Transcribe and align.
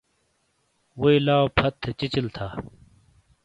ووئی 0.99 1.17
لاؤ 1.25 1.45
پھَت 1.55 1.73
تھے 1.81 1.91
چِیچل 1.99 2.27
تھا۔ 2.35 2.47